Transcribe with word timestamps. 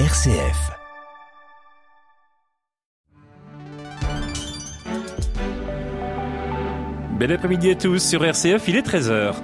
RCF. 0.00 0.72
Bel 7.16 7.30
après-midi 7.30 7.70
à 7.70 7.74
tous 7.76 8.00
sur 8.00 8.24
RCF, 8.24 8.66
il 8.66 8.74
est 8.74 8.84
13h. 8.84 9.36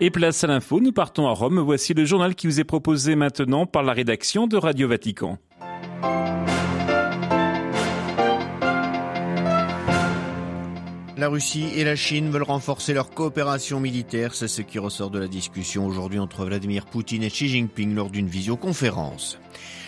Et 0.00 0.12
place 0.12 0.44
à 0.44 0.46
l'info, 0.46 0.78
nous 0.78 0.92
partons 0.92 1.26
à 1.26 1.32
Rome. 1.32 1.58
Voici 1.58 1.94
le 1.94 2.04
journal 2.04 2.36
qui 2.36 2.46
vous 2.46 2.60
est 2.60 2.64
proposé 2.64 3.16
maintenant 3.16 3.66
par 3.66 3.82
la 3.82 3.92
rédaction 3.92 4.46
de 4.46 4.56
Radio 4.56 4.86
Vatican. 4.86 5.38
La 11.16 11.28
Russie 11.28 11.68
et 11.76 11.84
la 11.84 11.94
Chine 11.94 12.28
veulent 12.28 12.42
renforcer 12.42 12.92
leur 12.92 13.10
coopération 13.10 13.78
militaire, 13.78 14.34
c'est 14.34 14.48
ce 14.48 14.62
qui 14.62 14.80
ressort 14.80 15.10
de 15.10 15.20
la 15.20 15.28
discussion 15.28 15.86
aujourd'hui 15.86 16.18
entre 16.18 16.44
Vladimir 16.44 16.86
Poutine 16.86 17.22
et 17.22 17.30
Xi 17.30 17.48
Jinping 17.48 17.94
lors 17.94 18.10
d'une 18.10 18.26
visioconférence. 18.26 19.38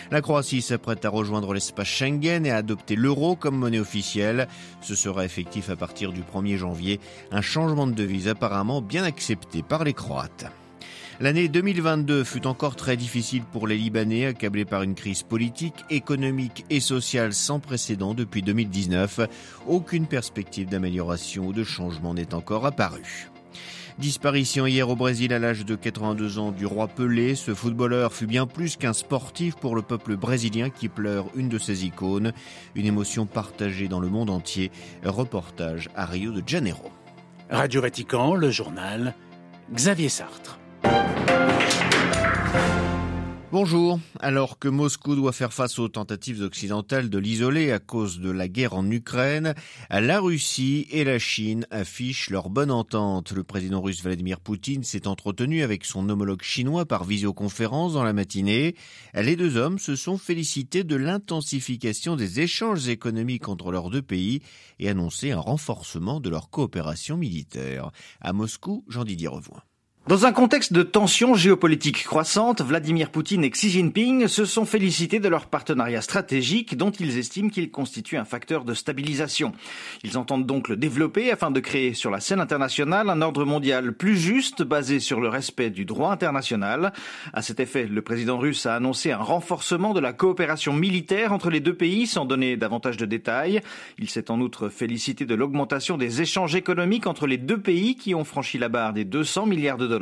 La 0.09 0.21
Croatie 0.21 0.61
s'apprête 0.61 1.03
à 1.03 1.09
rejoindre 1.09 1.53
l'espace 1.53 1.89
Schengen 1.89 2.45
et 2.45 2.51
à 2.51 2.55
adopter 2.55 2.95
l'euro 2.95 3.35
comme 3.35 3.57
monnaie 3.57 3.77
officielle. 3.77 4.47
Ce 4.79 4.95
sera 4.95 5.25
effectif 5.25 5.69
à 5.69 5.75
partir 5.75 6.13
du 6.13 6.21
1er 6.21 6.55
janvier, 6.55 7.01
un 7.31 7.41
changement 7.41 7.87
de 7.87 7.91
devise 7.91 8.29
apparemment 8.29 8.81
bien 8.81 9.03
accepté 9.03 9.63
par 9.63 9.83
les 9.83 9.93
Croates. 9.93 10.45
L'année 11.19 11.47
2022 11.47 12.23
fut 12.23 12.45
encore 12.45 12.75
très 12.75 12.95
difficile 12.95 13.41
pour 13.51 13.65
les 13.65 13.75
Libanais, 13.75 14.27
accablés 14.27 14.65
par 14.65 14.83
une 14.83 14.93
crise 14.93 15.23
politique, 15.23 15.83
économique 15.89 16.63
et 16.69 16.79
sociale 16.79 17.33
sans 17.33 17.59
précédent 17.59 18.13
depuis 18.13 18.43
2019. 18.43 19.21
Aucune 19.65 20.05
perspective 20.05 20.69
d'amélioration 20.69 21.47
ou 21.47 21.53
de 21.53 21.63
changement 21.63 22.13
n'est 22.13 22.35
encore 22.35 22.67
apparue. 22.67 23.31
Disparition 23.97 24.67
hier 24.67 24.87
au 24.87 24.95
Brésil 24.95 25.33
à 25.33 25.39
l'âge 25.39 25.65
de 25.65 25.73
82 25.73 26.37
ans 26.37 26.51
du 26.51 26.67
roi 26.67 26.87
Pelé, 26.87 27.33
ce 27.33 27.55
footballeur 27.55 28.13
fut 28.13 28.27
bien 28.27 28.45
plus 28.45 28.75
qu'un 28.75 28.93
sportif 28.93 29.55
pour 29.55 29.75
le 29.75 29.81
peuple 29.81 30.17
brésilien 30.17 30.69
qui 30.69 30.87
pleure 30.87 31.25
une 31.35 31.49
de 31.49 31.57
ses 31.57 31.83
icônes, 31.83 32.31
une 32.75 32.85
émotion 32.85 33.25
partagée 33.25 33.87
dans 33.87 33.99
le 33.99 34.09
monde 34.09 34.29
entier. 34.29 34.69
Reportage 35.03 35.89
à 35.95 36.05
Rio 36.05 36.31
de 36.31 36.47
Janeiro. 36.47 36.91
Radio 37.49 37.81
Vatican, 37.81 38.35
le 38.35 38.51
journal, 38.51 39.15
Xavier 39.73 40.09
Sartre. 40.09 40.59
Bonjour. 43.49 43.99
Alors 44.19 44.59
que 44.59 44.67
Moscou 44.67 45.15
doit 45.15 45.31
faire 45.31 45.53
face 45.53 45.79
aux 45.79 45.87
tentatives 45.87 46.41
occidentales 46.41 47.09
de 47.09 47.17
l'isoler 47.17 47.71
à 47.71 47.79
cause 47.79 48.19
de 48.19 48.29
la 48.29 48.49
guerre 48.49 48.73
en 48.73 48.91
Ukraine, 48.91 49.55
la 49.89 50.19
Russie 50.19 50.85
et 50.91 51.05
la 51.05 51.17
Chine 51.17 51.65
affichent 51.71 52.29
leur 52.29 52.49
bonne 52.49 52.71
entente. 52.71 53.31
Le 53.31 53.45
président 53.45 53.81
russe 53.81 54.03
Vladimir 54.03 54.41
Poutine 54.41 54.83
s'est 54.83 55.07
entretenu 55.07 55.63
avec 55.63 55.85
son 55.85 56.09
homologue 56.09 56.43
chinois 56.43 56.85
par 56.85 57.05
visioconférence 57.05 57.93
dans 57.93 58.03
la 58.03 58.11
matinée. 58.11 58.75
Les 59.13 59.37
deux 59.37 59.55
hommes 59.55 59.79
se 59.79 59.95
sont 59.95 60.17
félicités 60.17 60.83
de 60.83 60.97
l'intensification 60.97 62.17
des 62.17 62.41
échanges 62.41 62.89
économiques 62.89 63.47
entre 63.47 63.71
leurs 63.71 63.89
deux 63.89 64.01
pays 64.01 64.41
et 64.77 64.89
annoncé 64.89 65.31
un 65.31 65.39
renforcement 65.39 66.19
de 66.19 66.29
leur 66.29 66.49
coopération 66.49 67.15
militaire. 67.15 67.91
À 68.19 68.33
Moscou, 68.33 68.83
Jean-Didier 68.89 69.29
Revoin. 69.29 69.63
Dans 70.07 70.25
un 70.25 70.31
contexte 70.31 70.71
de 70.71 70.83
tensions 70.83 71.35
géopolitiques 71.35 72.05
croissantes, 72.05 72.61
Vladimir 72.61 73.09
Poutine 73.09 73.43
et 73.43 73.49
Xi 73.49 73.69
Jinping 73.69 74.29
se 74.29 74.45
sont 74.45 74.63
félicités 74.63 75.19
de 75.19 75.27
leur 75.27 75.47
partenariat 75.47 76.01
stratégique 76.01 76.77
dont 76.77 76.91
ils 76.91 77.17
estiment 77.17 77.49
qu'il 77.49 77.69
constitue 77.71 78.15
un 78.15 78.23
facteur 78.23 78.63
de 78.63 78.73
stabilisation. 78.73 79.51
Ils 80.05 80.17
entendent 80.17 80.45
donc 80.45 80.69
le 80.69 80.77
développer 80.77 81.29
afin 81.29 81.51
de 81.51 81.59
créer 81.59 81.93
sur 81.93 82.09
la 82.09 82.21
scène 82.21 82.39
internationale 82.39 83.09
un 83.09 83.21
ordre 83.21 83.43
mondial 83.43 83.91
plus 83.91 84.15
juste 84.15 84.63
basé 84.63 85.01
sur 85.01 85.19
le 85.19 85.27
respect 85.27 85.71
du 85.71 85.83
droit 85.83 86.11
international. 86.11 86.93
À 87.33 87.41
cet 87.41 87.59
effet, 87.59 87.85
le 87.85 88.01
président 88.01 88.37
russe 88.37 88.65
a 88.65 88.75
annoncé 88.75 89.11
un 89.11 89.17
renforcement 89.17 89.93
de 89.93 89.99
la 89.99 90.13
coopération 90.13 90.71
militaire 90.71 91.33
entre 91.33 91.49
les 91.49 91.59
deux 91.59 91.75
pays 91.75 92.07
sans 92.07 92.23
donner 92.23 92.55
davantage 92.55 92.95
de 92.95 93.05
détails. 93.05 93.59
Il 93.99 94.09
s'est 94.09 94.31
en 94.31 94.39
outre 94.39 94.69
félicité 94.69 95.25
de 95.25 95.35
l'augmentation 95.35 95.97
des 95.97 96.21
échanges 96.21 96.55
économiques 96.55 97.07
entre 97.07 97.27
les 97.27 97.37
deux 97.37 97.59
pays 97.59 97.97
qui 97.97 98.15
ont 98.15 98.23
franchi 98.23 98.57
la 98.57 98.69
barre 98.69 98.93
des 98.93 99.03
200 99.03 99.47
milliards 99.47 99.77
de 99.77 99.85
dollars 99.85 99.96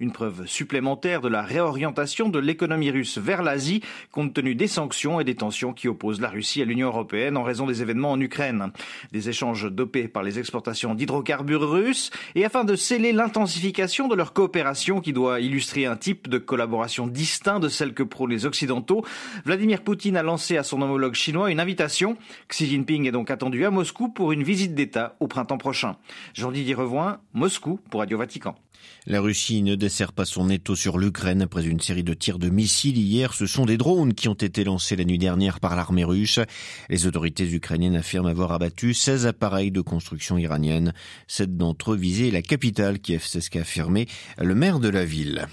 une 0.00 0.12
preuve 0.12 0.46
supplémentaire 0.46 1.20
de 1.20 1.28
la 1.28 1.42
réorientation 1.42 2.28
de 2.28 2.38
l'économie 2.38 2.90
russe 2.90 3.18
vers 3.18 3.42
l'Asie, 3.42 3.82
compte 4.12 4.34
tenu 4.34 4.54
des 4.54 4.66
sanctions 4.66 5.20
et 5.20 5.24
des 5.24 5.34
tensions 5.34 5.72
qui 5.72 5.88
opposent 5.88 6.20
la 6.20 6.28
Russie 6.28 6.62
à 6.62 6.64
l'Union 6.64 6.88
européenne 6.88 7.36
en 7.36 7.42
raison 7.42 7.66
des 7.66 7.82
événements 7.82 8.12
en 8.12 8.20
Ukraine. 8.20 8.72
Des 9.12 9.28
échanges 9.28 9.70
dopés 9.70 10.08
par 10.08 10.22
les 10.22 10.38
exportations 10.38 10.94
d'hydrocarbures 10.94 11.68
russes 11.68 12.10
et 12.34 12.44
afin 12.44 12.64
de 12.64 12.76
sceller 12.76 13.12
l'intensification 13.12 14.08
de 14.08 14.14
leur 14.14 14.32
coopération 14.32 15.00
qui 15.00 15.12
doit 15.12 15.40
illustrer 15.40 15.86
un 15.86 15.96
type 15.96 16.28
de 16.28 16.38
collaboration 16.38 17.06
distinct 17.06 17.60
de 17.60 17.68
celle 17.68 17.94
que 17.94 18.02
prônent 18.02 18.30
les 18.30 18.46
Occidentaux, 18.46 19.04
Vladimir 19.44 19.82
Poutine 19.82 20.16
a 20.16 20.22
lancé 20.22 20.56
à 20.56 20.62
son 20.62 20.82
homologue 20.82 21.14
chinois 21.14 21.50
une 21.50 21.60
invitation. 21.60 22.16
Xi 22.48 22.66
Jinping 22.66 23.06
est 23.06 23.12
donc 23.12 23.30
attendu 23.30 23.64
à 23.64 23.70
Moscou 23.70 24.08
pour 24.08 24.32
une 24.32 24.42
visite 24.42 24.74
d'État 24.74 25.16
au 25.20 25.28
printemps 25.28 25.58
prochain. 25.58 25.96
Jean-Didier 26.34 26.74
Revoin, 26.74 27.18
Moscou 27.32 27.80
pour 27.90 28.00
Radio 28.00 28.18
Vatican. 28.18 28.56
La 29.06 29.20
Russie 29.20 29.62
ne 29.62 29.74
dessert 29.74 30.12
pas 30.12 30.24
son 30.24 30.50
étau 30.50 30.74
sur 30.74 30.98
l'Ukraine 30.98 31.42
après 31.42 31.64
une 31.64 31.80
série 31.80 32.02
de 32.02 32.14
tirs 32.14 32.38
de 32.38 32.48
missiles 32.48 32.98
hier. 32.98 33.34
Ce 33.34 33.46
sont 33.46 33.64
des 33.64 33.76
drones 33.76 34.14
qui 34.14 34.28
ont 34.28 34.34
été 34.34 34.64
lancés 34.64 34.96
la 34.96 35.04
nuit 35.04 35.18
dernière 35.18 35.60
par 35.60 35.76
l'armée 35.76 36.04
russe. 36.04 36.40
Les 36.88 37.06
autorités 37.06 37.48
ukrainiennes 37.48 37.96
affirment 37.96 38.26
avoir 38.26 38.52
abattu 38.52 38.94
16 38.94 39.26
appareils 39.26 39.70
de 39.70 39.80
construction 39.80 40.38
iranienne. 40.38 40.92
Sept 41.28 41.56
d'entre 41.56 41.92
eux 41.92 41.96
visaient 41.96 42.30
la 42.30 42.42
capitale 42.42 42.98
Kiev, 42.98 43.22
c'est 43.24 43.40
ce 43.40 43.50
qu'a 43.50 43.60
affirmé 43.60 44.06
le 44.38 44.54
maire 44.54 44.80
de 44.80 44.88
la 44.88 45.04
ville. 45.04 45.46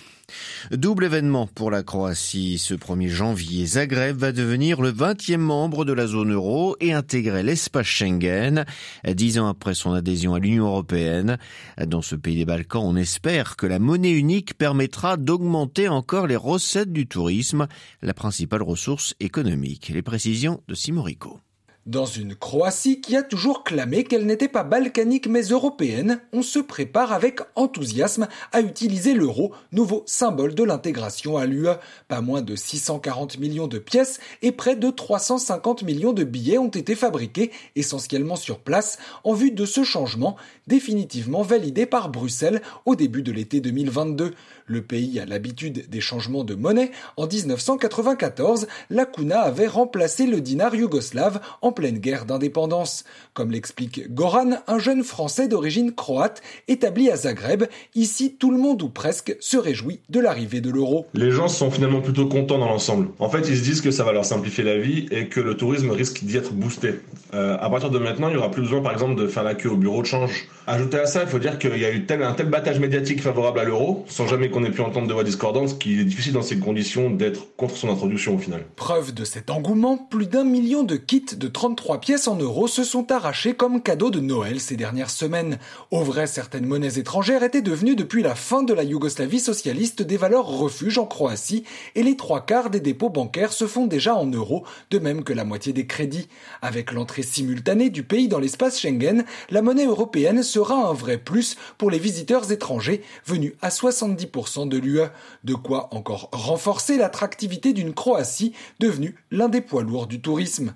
Double 0.71 1.05
événement 1.05 1.47
pour 1.47 1.71
la 1.71 1.83
Croatie. 1.83 2.57
Ce 2.57 2.73
1er 2.73 3.09
janvier, 3.09 3.66
Zagreb 3.66 4.17
va 4.17 4.31
devenir 4.31 4.81
le 4.81 4.91
20e 4.91 5.38
membre 5.38 5.85
de 5.85 5.94
la 5.94 6.07
zone 6.07 6.33
euro 6.33 6.75
et 6.79 6.94
intégrer 6.94 7.44
l'espace 7.44 7.85
Schengen, 7.85 8.66
dix 9.07 9.39
ans 9.39 9.47
après 9.47 9.73
son 9.73 9.94
adhésion 9.94 10.33
à 10.33 10.39
l'Union 10.39 10.66
européenne. 10.66 11.38
Dans 11.85 12.01
ce 12.01 12.16
pays 12.16 12.38
des 12.38 12.45
Balkans, 12.45 12.83
on 12.83 12.95
espère 12.95 13.55
que 13.55 13.67
la 13.67 13.79
monnaie 13.79 14.11
unique 14.11 14.57
permettra 14.57 15.17
d'augmenter 15.17 15.88
encore 15.88 16.27
les 16.27 16.35
recettes 16.35 16.94
du 16.94 17.07
tourisme, 17.07 17.67
la 18.01 18.13
principale 18.13 18.63
ressource 18.63 19.15
économique. 19.19 19.89
Les 19.94 20.01
précisions 20.01 20.61
de 20.67 20.75
Simorico. 20.75 21.39
Dans 21.85 22.05
une 22.05 22.33
Croatie 22.33 23.01
qui 23.01 23.17
a 23.17 23.23
toujours 23.23 23.66
clamé 23.66 24.05
qu'elle 24.05 24.25
n'était 24.25 24.47
pas 24.47 24.63
balkanique 24.63 25.27
mais 25.27 25.41
européenne, 25.41 26.21
on 26.31 26.41
se 26.41 26.59
prépare 26.59 27.11
avec 27.11 27.41
enthousiasme 27.55 28.29
à 28.53 28.61
utiliser 28.61 29.13
l'euro, 29.13 29.51
nouveau 29.73 30.01
symbole 30.05 30.55
de 30.55 30.63
l'intégration 30.63 31.35
à 31.35 31.45
l'UE. 31.45 31.67
Pas 32.07 32.21
moins 32.21 32.41
de 32.41 32.55
640 32.55 33.38
millions 33.38 33.67
de 33.67 33.79
pièces 33.79 34.21
et 34.41 34.53
près 34.53 34.77
de 34.77 34.89
350 34.89 35.83
millions 35.83 36.13
de 36.13 36.23
billets 36.23 36.57
ont 36.57 36.69
été 36.69 36.95
fabriqués, 36.95 37.51
essentiellement 37.75 38.38
sur 38.38 38.59
place, 38.59 38.97
en 39.25 39.33
vue 39.33 39.51
de 39.51 39.65
ce 39.65 39.83
changement, 39.83 40.38
définitivement 40.67 41.41
validé 41.41 41.85
par 41.85 42.07
Bruxelles 42.07 42.61
au 42.85 42.95
début 42.95 43.23
de 43.23 43.33
l'été 43.33 43.59
2022. 43.59 44.33
Le 44.67 44.81
pays 44.81 45.19
a 45.19 45.25
l'habitude 45.25 45.89
des 45.89 46.00
changements 46.00 46.45
de 46.45 46.55
monnaie. 46.55 46.91
En 47.17 47.27
1994, 47.27 48.67
la 48.89 49.05
kuna 49.05 49.41
avait 49.41 49.67
remplacé 49.67 50.25
le 50.25 50.39
dinar 50.39 50.73
yougoslave 50.75 51.41
en 51.61 51.72
pleine 51.73 52.00
guerre 52.00 52.25
d'indépendance. 52.25 53.03
Comme 53.34 53.51
l'explique 53.51 54.13
Goran, 54.13 54.51
un 54.67 54.79
jeune 54.79 55.03
Français 55.03 55.47
d'origine 55.47 55.91
croate 55.91 56.41
établi 56.67 57.09
à 57.09 57.17
Zagreb, 57.17 57.66
ici 57.95 58.35
tout 58.39 58.51
le 58.51 58.57
monde 58.57 58.81
ou 58.81 58.89
presque 58.89 59.35
se 59.39 59.57
réjouit 59.57 60.00
de 60.09 60.19
l'arrivée 60.19 60.62
de 60.62 60.69
l'euro. 60.69 61.07
Les 61.13 61.31
gens 61.31 61.47
sont 61.47 61.72
finalement 61.72 62.01
plutôt 62.01 62.28
contents 62.28 62.57
dans 62.57 62.69
l'ensemble. 62.69 63.09
En 63.19 63.29
fait, 63.29 63.50
ils 63.50 63.57
se 63.57 63.63
disent 63.63 63.81
que 63.81 63.91
ça 63.91 64.03
va 64.03 64.13
leur 64.13 64.25
simplifier 64.25 64.63
la 64.63 64.78
vie 64.78 65.07
et 65.12 65.28
que 65.28 65.39
le 65.39 65.57
tourisme 65.57 65.91
risque 65.91 66.23
d'y 66.23 66.38
être 66.38 66.53
boosté. 66.53 66.95
Euh, 67.33 67.57
à 67.59 67.69
partir 67.69 67.89
de 67.89 67.97
maintenant, 67.97 68.29
il 68.29 68.35
y 68.35 68.38
aura 68.38 68.51
plus 68.51 68.62
besoin, 68.62 68.81
par 68.81 68.91
exemple, 68.91 69.19
de 69.19 69.28
faire 69.28 69.44
la 69.44 69.56
queue 69.56 69.69
au 69.69 69.78
bureau 69.78 70.01
de 70.01 70.07
change. 70.07 70.47
Ajouté 70.67 70.97
à 70.97 71.06
ça, 71.06 71.23
il 71.23 71.28
faut 71.28 71.39
dire 71.39 71.57
qu'il 71.57 71.78
y 71.78 71.85
a 71.85 71.91
eu 71.91 72.06
tel, 72.06 72.23
un 72.23 72.33
tel 72.33 72.50
battage 72.50 72.79
médiatique 72.79 73.22
favorable 73.22 73.59
à 73.59 73.63
l'euro, 73.63 74.06
sans 74.07 74.28
jamais 74.28 74.50
qu'on 74.50 74.63
ait 74.63 74.72
pu 74.72 74.81
entendre 74.81 75.07
de 75.07 75.13
voix 75.13 75.23
discordantes, 75.23 75.79
qu'il 75.79 76.00
est 76.00 76.06
difficile 76.06 76.33
dans 76.33 76.41
ces 76.41 76.57
conditions 76.57 77.09
d'être 77.09 77.56
contre 77.57 77.75
son 77.75 77.89
introduction 77.89 78.36
au 78.36 78.38
final. 78.38 78.63
Preuve 78.75 79.13
de 79.13 79.25
cet 79.25 79.50
engouement, 79.50 79.98
plus 79.98 80.27
d'un 80.27 80.44
million 80.44 80.83
de 80.83 80.95
kits 80.95 81.36
de 81.36 81.48
33 81.63 82.01
pièces 82.01 82.27
en 82.27 82.36
euros 82.36 82.68
se 82.68 82.83
sont 82.83 83.10
arrachés 83.10 83.54
comme 83.54 83.81
cadeau 83.81 84.12
de 84.12 84.19
Noël 84.19 84.60
ces 84.60 84.75
dernières 84.75 85.10
semaines. 85.10 85.60
Au 85.92 86.04
vrai, 86.04 86.27
certaines 86.27 86.65
monnaies 86.65 87.00
étrangères 87.00 87.42
étaient 87.42 87.62
devenues 87.62 87.95
depuis 87.95 88.21
la 88.21 88.36
fin 88.36 88.63
de 88.63 88.74
la 88.74 88.83
Yougoslavie 88.83 89.39
socialiste 89.39 90.01
des 90.01 90.18
valeurs 90.18 90.45
refuge 90.45 90.98
en 90.98 91.06
Croatie 91.06 91.63
et 91.95 92.04
les 92.04 92.18
trois 92.18 92.45
quarts 92.45 92.69
des 92.69 92.81
dépôts 92.81 93.10
bancaires 93.10 93.54
se 93.54 93.65
font 93.65 93.88
déjà 93.88 94.13
en 94.13 94.25
euros, 94.25 94.65
de 94.89 95.00
même 95.00 95.24
que 95.24 95.31
la 95.31 95.45
moitié 95.45 95.71
des 95.71 95.88
crédits. 95.88 96.27
Avec 96.62 96.92
l'entrée 96.92 97.24
simultanée 97.24 97.89
du 97.89 98.04
pays 98.04 98.27
dans 98.27 98.39
l'espace 98.39 98.77
Schengen, 98.77 99.24
la 99.50 99.62
monnaie 99.62 99.86
européenne 99.86 100.44
sera 100.44 100.89
un 100.89 100.94
vrai 100.94 101.18
plus 101.18 101.56
pour 101.77 101.89
les 101.89 101.98
visiteurs 101.98 102.51
étrangers 102.51 103.04
venus 103.25 103.54
à 103.62 103.69
70% 103.69 104.68
de 104.68 104.77
l'UE. 104.77 105.07
De 105.45 105.54
quoi 105.54 105.88
encore 105.95 106.27
renforcer 106.33 106.98
l'attractivité 106.98 107.71
d'une 107.71 107.94
Croatie 107.94 108.51
devenue 108.81 109.15
l'un 109.31 109.48
des 109.48 109.62
poids 109.62 109.83
lourds 109.83 110.07
du 110.07 110.19
tourisme. 110.19 110.74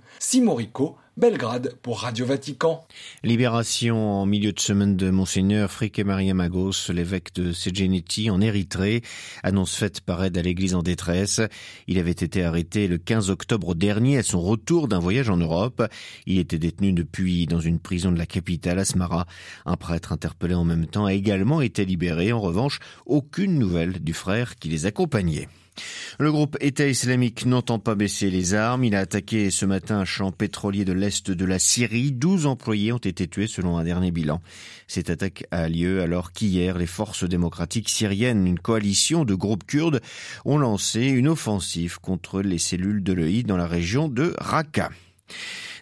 Belgrade 1.18 1.74
pour 1.82 2.02
Radio 2.02 2.28
Vatican. 2.28 2.86
Libération 3.24 4.22
en 4.22 4.28
milieu 4.28 4.52
de 4.52 4.60
semaine 4.60 4.96
de 4.96 5.10
Monseigneur 5.10 5.72
Frike 5.72 6.00
Maria 6.02 6.36
Magos, 6.36 6.92
l'évêque 6.94 7.34
de 7.34 7.54
Sejeneti 7.54 8.30
en 8.30 8.40
Érythrée. 8.40 9.02
Annonce 9.42 9.76
faite 9.76 10.02
par 10.02 10.24
aide 10.24 10.38
à 10.38 10.44
l'église 10.44 10.76
en 10.76 10.84
détresse. 10.84 11.42
Il 11.88 11.98
avait 11.98 12.12
été 12.12 12.44
arrêté 12.44 12.88
le 12.88 13.00
15 13.00 13.32
octobre 13.32 13.74
dernier 13.74 14.20
à 14.20 14.24
son 14.24 14.40
retour 14.40 14.88
d'un 14.88 15.00
voyage 15.00 15.30
en 15.32 15.38
Europe. 15.38 15.82
Il 16.28 16.38
était 16.38 16.60
détenu 16.60 16.94
depuis 16.94 17.48
dans 17.48 17.62
une 17.62 17.80
prison 17.80 18.12
de 18.12 18.20
la 18.20 18.28
capitale, 18.28 18.78
Asmara. 18.78 19.26
Un 19.66 19.76
prêtre 19.76 20.12
interpellé 20.12 20.54
en 20.54 20.66
même 20.66 20.86
temps 20.86 21.06
a 21.06 21.14
également 21.14 21.62
été 21.62 21.84
libéré. 21.86 22.32
En 22.32 22.40
revanche, 22.40 22.78
aucune 23.08 23.58
nouvelle 23.58 24.04
du 24.04 24.14
frère 24.14 24.56
qui 24.58 24.70
les 24.70 24.86
accompagnait. 24.86 25.48
Le 26.20 26.32
groupe 26.32 26.58
État 26.60 26.88
islamique 26.88 27.46
n'entend 27.46 27.80
pas 27.80 27.96
baisser 27.96 28.30
les 28.30 28.54
armes. 28.54 28.84
Il 28.84 28.96
a 28.96 29.00
attaqué 29.00 29.52
ce 29.52 29.66
matin 29.66 30.00
un 30.00 30.06
champ 30.06 30.32
pétrolier 30.32 30.86
de 30.86 30.94
l'Est 30.94 31.32
de 31.32 31.46
la 31.46 31.60
Syrie. 31.60 32.12
12 32.12 32.46
employés 32.46 32.92
ont 32.92 32.98
été 32.98 33.28
tués 33.28 33.48
selon 33.48 33.78
un 33.78 33.84
dernier 33.84 34.12
bilan. 34.12 34.42
Cette 34.88 35.10
attaque 35.10 35.46
a 35.52 35.70
lieu 35.70 36.02
alors 36.02 36.32
qu'hier, 36.32 36.78
les 36.78 36.88
forces 36.88 37.24
démocratiques 37.24 37.90
syriennes, 37.90 38.48
une 38.48 38.60
coalition 38.60 39.26
de 39.26 39.36
groupes 39.36 39.66
kurdes, 39.66 40.02
ont 40.46 40.58
lancé 40.58 41.02
une 41.06 41.28
offensive 41.28 42.00
contre 42.00 42.42
les 42.42 42.58
cellules 42.58 43.04
de 43.04 43.14
l'EI 43.14 43.44
dans 43.44 43.58
la 43.58 43.68
région 43.68 44.08
de 44.08 44.34
Raqqa. 44.40 44.90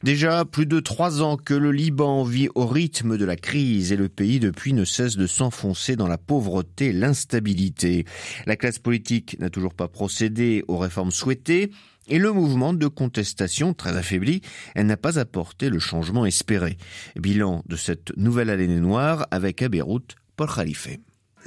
Déjà 0.04 0.46
plus 0.46 0.66
de 0.66 0.80
trois 0.80 1.22
ans 1.22 1.38
que 1.38 1.54
le 1.54 1.72
Liban 1.72 2.24
vit 2.24 2.50
au 2.56 2.66
rythme 2.66 3.18
de 3.18 3.26
la 3.26 3.36
crise 3.36 3.92
et 3.92 3.98
le 3.98 4.10
pays 4.10 4.40
depuis 4.40 4.74
ne 4.74 4.86
cesse 4.86 5.18
de 5.18 5.28
s'enfoncer 5.28 5.96
dans 5.96 6.08
la 6.08 6.18
pauvreté, 6.18 6.92
l'instabilité. 6.94 8.06
La 8.46 8.56
classe 8.56 8.80
politique 8.80 9.38
n'a 9.40 9.50
toujours 9.50 9.74
pas 9.74 9.88
procédé 9.88 10.64
aux 10.68 10.78
réformes 10.78 11.12
souhaitées 11.12 11.72
et 12.08 12.20
le 12.20 12.32
mouvement 12.32 12.74
de 12.74 12.88
contestation, 12.88 13.74
très 13.74 13.98
affaibli, 13.98 14.42
n'a 14.76 14.98
pas 14.98 15.18
apporté 15.18 15.70
le 15.70 15.80
changement 15.80 16.26
espéré. 16.26 16.78
Bilan 17.16 17.64
de 17.68 17.76
cette 17.76 18.16
nouvelle 18.16 18.50
année 18.50 18.68
noire 18.68 19.28
avec 19.32 19.62
à 19.62 19.70
Beyrouth, 19.70 20.16
Paul 20.36 20.50
Khalife. 20.54 20.90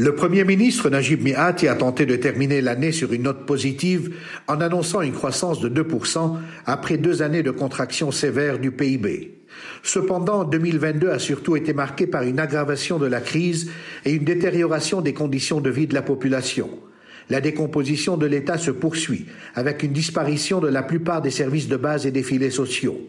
Le 0.00 0.14
Premier 0.14 0.44
ministre 0.44 0.90
Najib 0.90 1.24
Mihati 1.24 1.66
a 1.66 1.74
tenté 1.74 2.06
de 2.06 2.14
terminer 2.14 2.60
l'année 2.60 2.92
sur 2.92 3.12
une 3.12 3.24
note 3.24 3.46
positive 3.46 4.14
en 4.46 4.60
annonçant 4.60 5.00
une 5.00 5.12
croissance 5.12 5.58
de 5.58 5.68
2% 5.68 6.36
après 6.66 6.98
deux 6.98 7.20
années 7.20 7.42
de 7.42 7.50
contraction 7.50 8.12
sévère 8.12 8.60
du 8.60 8.70
PIB. 8.70 9.40
Cependant, 9.82 10.44
2022 10.44 11.10
a 11.10 11.18
surtout 11.18 11.56
été 11.56 11.72
marqué 11.72 12.06
par 12.06 12.22
une 12.22 12.38
aggravation 12.38 13.00
de 13.00 13.06
la 13.06 13.20
crise 13.20 13.72
et 14.04 14.12
une 14.12 14.22
détérioration 14.22 15.00
des 15.00 15.14
conditions 15.14 15.60
de 15.60 15.68
vie 15.68 15.88
de 15.88 15.94
la 15.94 16.02
population. 16.02 16.70
La 17.28 17.40
décomposition 17.40 18.16
de 18.16 18.26
l'État 18.26 18.56
se 18.56 18.70
poursuit, 18.70 19.26
avec 19.56 19.82
une 19.82 19.92
disparition 19.92 20.60
de 20.60 20.68
la 20.68 20.84
plupart 20.84 21.22
des 21.22 21.32
services 21.32 21.66
de 21.66 21.76
base 21.76 22.06
et 22.06 22.12
des 22.12 22.22
filets 22.22 22.50
sociaux. 22.50 23.00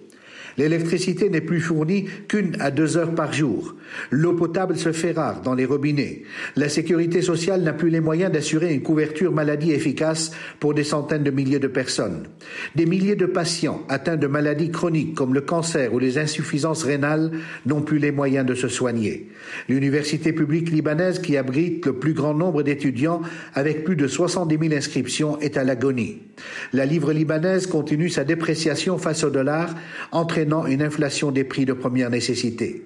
L'électricité 0.60 1.30
n'est 1.30 1.40
plus 1.40 1.62
fournie 1.62 2.10
qu'une 2.28 2.58
à 2.60 2.70
deux 2.70 2.98
heures 2.98 3.16
par 3.16 3.32
jour. 3.32 3.76
L'eau 4.12 4.34
potable 4.34 4.76
se 4.76 4.92
fait 4.92 5.14
rare 5.14 5.42
dans 5.42 5.56
les 5.56 5.64
robinets. 5.64 6.24
La 6.58 6.68
sécurité 6.68 7.22
sociale 7.22 7.62
n'a 7.62 7.72
plus 7.72 7.90
les 7.90 8.02
moyens 8.02 8.30
d'assurer 8.30 8.74
une 8.74 8.82
couverture 8.82 9.32
maladie 9.32 9.72
efficace 9.72 10.32
pour 10.60 10.74
des 10.74 10.84
centaines 10.84 11.24
de 11.24 11.32
milliers 11.32 11.60
de 11.60 11.70
personnes. 11.70 12.24
Des 12.76 12.86
milliers 12.86 13.16
de 13.16 13.26
patients 13.26 13.84
atteints 13.88 14.18
de 14.18 14.28
maladies 14.28 14.70
chroniques 14.70 15.16
comme 15.16 15.34
le 15.34 15.40
cancer 15.40 15.94
ou 15.94 16.00
les 16.00 16.18
insuffisances 16.18 16.84
rénales 16.84 17.32
n'ont 17.66 17.82
plus 17.82 18.00
les 18.00 18.12
moyens 18.12 18.46
de 18.46 18.54
se 18.54 18.68
soigner. 18.68 19.30
L'université 19.70 20.34
publique 20.34 20.72
libanaise 20.72 21.20
qui 21.20 21.38
abrite 21.38 21.86
le 21.86 21.94
plus 21.94 22.14
grand 22.14 22.34
nombre 22.34 22.64
d'étudiants 22.64 23.22
avec 23.54 23.86
plus 23.86 23.96
de 23.96 24.08
70 24.08 24.58
000 24.60 24.74
inscriptions 24.74 25.40
est 25.40 25.56
à 25.56 25.64
l'agonie. 25.64 26.18
La 26.74 26.86
livre 26.86 27.14
libanaise 27.14 27.66
continue 27.66 28.10
sa 28.10 28.26
dépréciation 28.26 28.98
face 28.98 29.24
au 29.24 29.30
dollar, 29.30 29.74
entraînant 30.12 30.49
une 30.68 30.82
inflation 30.82 31.32
des 31.32 31.44
prix 31.44 31.66
de 31.66 31.74
première 31.74 32.10
nécessité. 32.10 32.86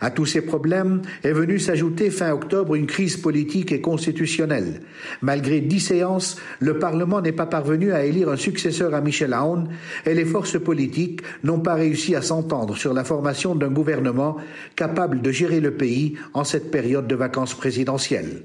À 0.00 0.10
tous 0.10 0.26
ces 0.26 0.42
problèmes 0.42 1.02
est 1.24 1.32
venue 1.32 1.58
s'ajouter 1.58 2.10
fin 2.10 2.32
octobre 2.32 2.74
une 2.74 2.86
crise 2.86 3.16
politique 3.16 3.72
et 3.72 3.80
constitutionnelle. 3.80 4.82
Malgré 5.22 5.60
dix 5.60 5.80
séances, 5.80 6.36
le 6.60 6.78
Parlement 6.78 7.20
n'est 7.20 7.32
pas 7.32 7.46
parvenu 7.46 7.92
à 7.92 8.04
élire 8.04 8.28
un 8.28 8.36
successeur 8.36 8.94
à 8.94 9.00
Michel 9.00 9.32
Aoun 9.32 9.68
et 10.06 10.14
les 10.14 10.24
forces 10.24 10.60
politiques 10.60 11.22
n'ont 11.42 11.60
pas 11.60 11.74
réussi 11.74 12.14
à 12.14 12.22
s'entendre 12.22 12.76
sur 12.76 12.94
la 12.94 13.04
formation 13.04 13.54
d'un 13.54 13.70
gouvernement 13.70 14.36
capable 14.76 15.20
de 15.20 15.32
gérer 15.32 15.60
le 15.60 15.72
pays 15.72 16.14
en 16.34 16.44
cette 16.44 16.70
période 16.70 17.08
de 17.08 17.16
vacances 17.16 17.54
présidentielles. 17.54 18.42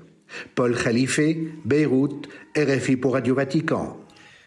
Paul 0.56 0.76
Khalife, 0.76 1.20
Beyrouth, 1.66 2.28
RFI 2.58 2.96
pour 2.96 3.14
Radio 3.14 3.36
Vatican. 3.36 4.03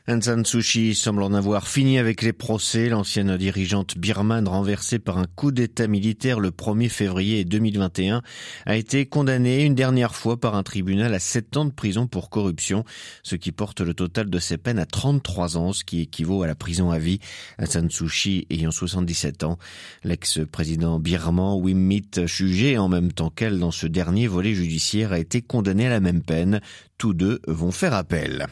Aung 0.09 0.23
San 0.23 0.45
Suu 0.45 0.63
Kyi 0.63 0.95
semble 0.95 1.25
en 1.25 1.35
avoir 1.35 1.67
fini 1.67 1.99
avec 1.99 2.23
les 2.23 2.33
procès. 2.33 2.89
L'ancienne 2.89 3.37
dirigeante 3.37 3.99
birmane 3.99 4.47
renversée 4.47 5.01
par 5.01 5.19
un 5.19 5.27
coup 5.27 5.51
d'état 5.51 5.89
militaire 5.89 6.39
le 6.39 6.51
1er 6.51 6.89
février 6.89 7.45
2021 7.45 8.23
a 8.67 8.77
été 8.77 9.07
condamnée 9.07 9.65
une 9.65 9.75
dernière 9.75 10.15
fois 10.15 10.39
par 10.39 10.55
un 10.55 10.63
tribunal 10.63 11.13
à 11.13 11.19
7 11.19 11.57
ans 11.57 11.65
de 11.65 11.73
prison 11.73 12.07
pour 12.07 12.31
corruption, 12.31 12.85
ce 13.25 13.35
qui 13.35 13.51
porte 13.51 13.81
le 13.81 13.95
total 13.95 14.31
de 14.31 14.39
ses 14.39 14.59
peines 14.59 14.79
à 14.79 14.87
33 14.87 15.57
ans, 15.57 15.73
ce 15.73 15.83
qui 15.83 16.03
équivaut 16.03 16.45
à 16.45 16.47
la 16.47 16.55
prison 16.55 16.93
à 16.93 17.01
vie. 17.01 17.19
Aung 17.59 17.67
San 17.67 17.91
Suu 17.91 18.07
Kyi 18.07 18.47
ayant 18.51 18.71
77 18.71 19.43
ans. 19.43 19.59
L'ex-président 20.05 21.01
birman 21.01 21.61
Wim 21.61 21.79
Myth, 21.79 22.27
jugé 22.27 22.79
en 22.79 22.89
même 22.89 23.11
temps 23.11 23.31
qu'elle 23.31 23.59
dans 23.59 23.73
ce 23.73 23.89
dernier 23.89 24.29
volet 24.29 24.55
judiciaire, 24.55 25.11
a 25.11 25.19
été 25.19 25.43
condamné 25.43 25.89
à 25.89 25.91
la 25.91 25.99
même 25.99 26.23
peine. 26.23 26.61
Tous 26.97 27.13
deux 27.13 27.41
vont 27.49 27.73
faire 27.73 27.93
appel. 27.93 28.47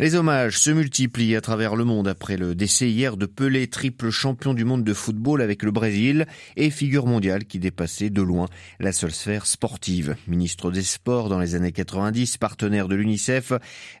Les 0.00 0.16
hommages 0.16 0.58
se 0.58 0.72
multiplient 0.72 1.36
à 1.36 1.40
travers 1.40 1.76
le 1.76 1.84
monde 1.84 2.08
après 2.08 2.36
le 2.36 2.56
décès 2.56 2.90
hier 2.90 3.16
de 3.16 3.26
Pelé, 3.26 3.68
triple 3.68 4.10
champion 4.10 4.52
du 4.52 4.64
monde 4.64 4.82
de 4.82 4.92
football 4.92 5.40
avec 5.40 5.62
le 5.62 5.70
Brésil 5.70 6.26
et 6.56 6.70
figure 6.70 7.06
mondiale 7.06 7.44
qui 7.44 7.60
dépassait 7.60 8.10
de 8.10 8.20
loin 8.20 8.48
la 8.80 8.92
seule 8.92 9.12
sphère 9.12 9.46
sportive. 9.46 10.16
Ministre 10.26 10.72
des 10.72 10.82
Sports 10.82 11.28
dans 11.28 11.38
les 11.38 11.54
années 11.54 11.70
90, 11.70 12.38
partenaire 12.38 12.88
de 12.88 12.96
l'UNICEF, 12.96 13.52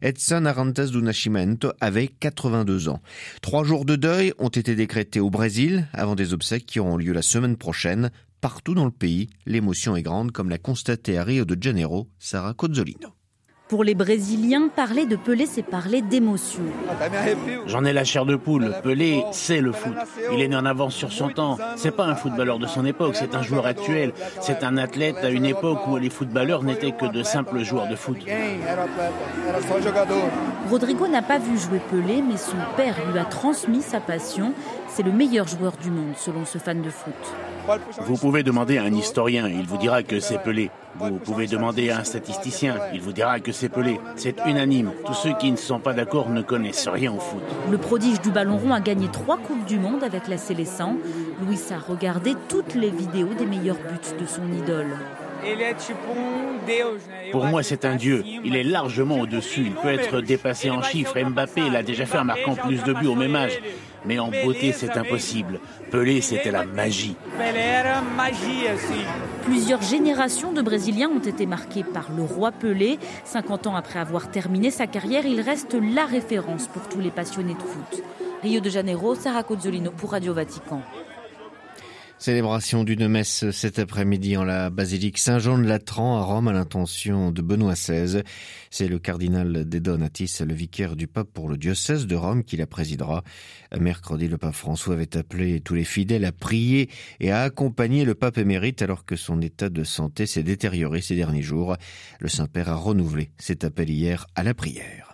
Edson 0.02 0.46
Arantes 0.46 0.80
do 0.80 1.00
Nascimento 1.00 1.72
avait 1.80 2.08
82 2.08 2.88
ans. 2.88 3.00
Trois 3.40 3.62
jours 3.62 3.84
de 3.84 3.94
deuil 3.94 4.32
ont 4.38 4.48
été 4.48 4.74
décrétés 4.74 5.20
au 5.20 5.30
Brésil 5.30 5.86
avant 5.92 6.16
des 6.16 6.34
obsèques 6.34 6.66
qui 6.66 6.80
auront 6.80 6.96
lieu 6.96 7.12
la 7.12 7.22
semaine 7.22 7.56
prochaine. 7.56 8.10
Partout 8.40 8.74
dans 8.74 8.84
le 8.84 8.90
pays, 8.90 9.30
l'émotion 9.46 9.94
est 9.94 10.02
grande 10.02 10.32
comme 10.32 10.50
l'a 10.50 10.58
constaté 10.58 11.18
à 11.18 11.24
Rio 11.24 11.44
de 11.44 11.56
Janeiro 11.62 12.08
Sarah 12.18 12.52
Cozzolino. 12.52 13.13
Pour 13.74 13.82
les 13.82 13.96
Brésiliens, 13.96 14.68
parler 14.68 15.04
de 15.04 15.16
Pelé, 15.16 15.46
c'est 15.46 15.64
parler 15.64 16.00
d'émotion. 16.00 16.62
J'en 17.66 17.84
ai 17.84 17.92
la 17.92 18.04
chair 18.04 18.24
de 18.24 18.36
poule. 18.36 18.72
Pelé, 18.84 19.24
c'est 19.32 19.60
le 19.60 19.72
foot. 19.72 19.96
Il 20.32 20.40
est 20.40 20.46
né 20.46 20.54
en 20.54 20.64
avance 20.64 20.94
sur 20.94 21.10
son 21.10 21.28
temps. 21.28 21.58
C'est 21.74 21.90
pas 21.90 22.04
un 22.04 22.14
footballeur 22.14 22.60
de 22.60 22.68
son 22.68 22.86
époque, 22.86 23.16
c'est 23.16 23.34
un 23.34 23.42
joueur 23.42 23.66
actuel. 23.66 24.12
C'est 24.40 24.62
un 24.62 24.76
athlète 24.76 25.16
à 25.24 25.28
une 25.28 25.44
époque 25.44 25.88
où 25.88 25.96
les 25.96 26.08
footballeurs 26.08 26.62
n'étaient 26.62 26.92
que 26.92 27.06
de 27.06 27.24
simples 27.24 27.64
joueurs 27.64 27.88
de 27.88 27.96
foot. 27.96 28.18
Rodrigo 30.70 31.08
n'a 31.08 31.22
pas 31.22 31.40
vu 31.40 31.58
jouer 31.58 31.80
Pelé, 31.90 32.22
mais 32.22 32.36
son 32.36 32.58
père 32.76 32.94
lui 33.10 33.18
a 33.18 33.24
transmis 33.24 33.82
sa 33.82 33.98
passion. 33.98 34.52
C'est 34.86 35.02
le 35.02 35.10
meilleur 35.10 35.48
joueur 35.48 35.72
du 35.82 35.90
monde, 35.90 36.14
selon 36.16 36.44
ce 36.44 36.58
fan 36.58 36.80
de 36.80 36.90
foot. 36.90 37.12
Vous 38.00 38.16
pouvez 38.16 38.42
demander 38.42 38.78
à 38.78 38.82
un 38.82 38.92
historien, 38.92 39.48
il 39.48 39.66
vous 39.66 39.78
dira 39.78 40.02
que 40.02 40.20
c'est 40.20 40.38
Pelé. 40.38 40.70
Vous 40.96 41.18
pouvez 41.18 41.46
demander 41.46 41.90
à 41.90 41.98
un 41.98 42.04
statisticien, 42.04 42.76
il 42.92 43.00
vous 43.00 43.12
dira 43.12 43.40
que 43.40 43.52
c'est 43.52 43.68
Pelé. 43.68 43.98
C'est 44.16 44.36
unanime. 44.46 44.92
Tous 45.06 45.14
ceux 45.14 45.34
qui 45.34 45.50
ne 45.50 45.56
sont 45.56 45.80
pas 45.80 45.92
d'accord 45.92 46.28
ne 46.30 46.42
connaissent 46.42 46.88
rien 46.88 47.12
au 47.12 47.20
foot. 47.20 47.42
Le 47.70 47.78
prodige 47.78 48.20
du 48.20 48.30
ballon 48.30 48.58
rond 48.58 48.72
a 48.72 48.80
gagné 48.80 49.08
trois 49.08 49.38
Coupes 49.38 49.64
du 49.64 49.78
Monde 49.78 50.04
avec 50.04 50.28
la 50.28 50.36
Célestin. 50.36 50.96
Louis 51.40 51.60
a 51.70 51.78
regardé 51.78 52.34
toutes 52.48 52.74
les 52.74 52.90
vidéos 52.90 53.34
des 53.36 53.46
meilleurs 53.46 53.76
buts 53.76 54.20
de 54.20 54.26
son 54.26 54.50
idole. 54.52 54.96
Pour 57.32 57.44
moi, 57.44 57.62
c'est 57.62 57.84
un 57.84 57.96
dieu. 57.96 58.24
Il 58.44 58.56
est 58.56 58.64
largement 58.64 59.20
au-dessus. 59.20 59.64
Il 59.66 59.74
peut 59.74 59.88
être 59.88 60.20
dépassé 60.20 60.70
en 60.70 60.82
chiffres. 60.82 61.18
Mbappé 61.18 61.70
l'a 61.70 61.82
déjà 61.82 62.06
fait 62.06 62.18
en 62.18 62.24
marquant 62.24 62.54
plus 62.54 62.82
de 62.82 62.92
buts 62.92 63.06
au 63.06 63.14
même 63.14 63.36
âge. 63.36 63.60
Mais 64.06 64.18
en 64.18 64.28
beauté, 64.28 64.72
c'est 64.72 64.96
impossible. 64.96 65.60
Pelé, 65.90 66.20
c'était 66.20 66.50
la 66.50 66.64
magie. 66.64 67.16
Plusieurs 69.44 69.82
générations 69.82 70.52
de 70.52 70.60
Brésiliens 70.60 71.08
ont 71.08 71.20
été 71.20 71.46
marquées 71.46 71.84
par 71.84 72.10
le 72.14 72.22
roi 72.22 72.52
Pelé. 72.52 72.98
50 73.24 73.66
ans 73.66 73.76
après 73.76 73.98
avoir 73.98 74.30
terminé 74.30 74.70
sa 74.70 74.86
carrière, 74.86 75.24
il 75.24 75.40
reste 75.40 75.74
la 75.74 76.04
référence 76.04 76.66
pour 76.66 76.88
tous 76.88 77.00
les 77.00 77.10
passionnés 77.10 77.54
de 77.54 77.62
foot. 77.62 78.02
Rio 78.42 78.60
de 78.60 78.68
Janeiro, 78.68 79.14
Sarah 79.14 79.42
Cozzolino 79.42 79.90
pour 79.90 80.10
Radio 80.10 80.34
Vatican. 80.34 80.82
Célébration 82.18 82.84
d'une 82.84 83.06
messe 83.08 83.50
cet 83.50 83.78
après-midi 83.78 84.36
en 84.36 84.44
la 84.44 84.70
basilique 84.70 85.18
Saint-Jean 85.18 85.58
de 85.58 85.64
Latran 85.64 86.16
à 86.16 86.22
Rome 86.22 86.48
à 86.48 86.52
l'intention 86.52 87.30
de 87.30 87.42
Benoît 87.42 87.74
XVI. 87.74 88.22
C'est 88.70 88.88
le 88.88 88.98
cardinal 88.98 89.68
De 89.68 89.78
Donatis, 89.78 90.38
le 90.46 90.54
vicaire 90.54 90.96
du 90.96 91.06
pape 91.06 91.28
pour 91.32 91.48
le 91.48 91.58
diocèse 91.58 92.06
de 92.06 92.14
Rome, 92.14 92.44
qui 92.44 92.56
la 92.56 92.66
présidera. 92.66 93.24
Mercredi, 93.78 94.28
le 94.28 94.38
pape 94.38 94.54
François 94.54 94.94
avait 94.94 95.16
appelé 95.16 95.60
tous 95.60 95.74
les 95.74 95.84
fidèles 95.84 96.24
à 96.24 96.32
prier 96.32 96.88
et 97.20 97.30
à 97.30 97.42
accompagner 97.42 98.04
le 98.04 98.14
pape 98.14 98.38
émérite 98.38 98.80
alors 98.80 99.04
que 99.04 99.16
son 99.16 99.42
état 99.42 99.68
de 99.68 99.84
santé 99.84 100.24
s'est 100.24 100.42
détérioré 100.42 101.02
ces 101.02 101.16
derniers 101.16 101.42
jours. 101.42 101.76
Le 102.20 102.28
Saint-Père 102.28 102.70
a 102.70 102.76
renouvelé 102.76 103.32
cet 103.38 103.64
appel 103.64 103.90
hier 103.90 104.26
à 104.34 104.44
la 104.44 104.54
prière. 104.54 105.13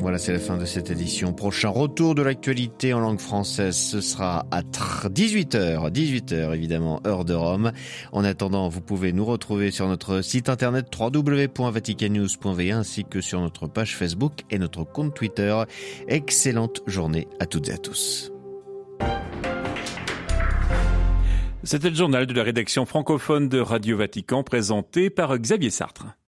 Voilà, 0.00 0.16
c'est 0.16 0.32
la 0.32 0.38
fin 0.38 0.56
de 0.56 0.64
cette 0.64 0.90
édition. 0.90 1.34
Prochain 1.34 1.68
retour 1.68 2.14
de 2.14 2.22
l'actualité 2.22 2.94
en 2.94 3.00
langue 3.00 3.20
française, 3.20 3.76
ce 3.76 4.00
sera 4.00 4.46
à 4.50 4.62
18h, 4.62 5.90
18h 5.90 6.54
évidemment, 6.54 7.02
heure 7.06 7.26
de 7.26 7.34
Rome. 7.34 7.72
En 8.10 8.24
attendant, 8.24 8.70
vous 8.70 8.80
pouvez 8.80 9.12
nous 9.12 9.26
retrouver 9.26 9.70
sur 9.70 9.86
notre 9.88 10.22
site 10.22 10.48
internet 10.48 10.86
www.vaticannews.va 10.98 12.76
ainsi 12.76 13.04
que 13.04 13.20
sur 13.20 13.42
notre 13.42 13.66
page 13.66 13.94
Facebook 13.94 14.32
et 14.50 14.58
notre 14.58 14.84
compte 14.84 15.14
Twitter. 15.14 15.54
Excellente 16.08 16.80
journée 16.86 17.28
à 17.38 17.44
toutes 17.44 17.68
et 17.68 17.72
à 17.72 17.78
tous. 17.78 18.32
C'était 21.62 21.90
le 21.90 21.96
journal 21.96 22.26
de 22.26 22.32
la 22.32 22.42
rédaction 22.42 22.86
francophone 22.86 23.50
de 23.50 23.60
Radio 23.60 23.98
Vatican 23.98 24.42
présenté 24.42 25.10
par 25.10 25.36
Xavier 25.36 25.68
Sartre. 25.68 26.06